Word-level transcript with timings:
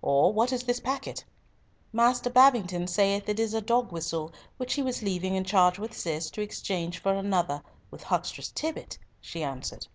or 0.00 0.32
what 0.32 0.52
is 0.52 0.62
this 0.62 0.78
packet?" 0.78 1.24
"Master 1.92 2.30
Babington 2.30 2.86
saith 2.86 3.28
it 3.28 3.40
is 3.40 3.52
a 3.52 3.60
dog 3.60 3.90
whistle 3.90 4.32
which 4.56 4.74
he 4.74 4.80
was 4.80 5.02
leaving 5.02 5.34
in 5.34 5.42
charge 5.42 5.76
with 5.76 5.92
Cis 5.92 6.30
to 6.30 6.40
exchange 6.40 7.00
for 7.02 7.14
another 7.14 7.60
with 7.90 8.04
Huckstress 8.04 8.52
Tibbott," 8.52 8.96
she 9.20 9.42
answered. 9.42 9.88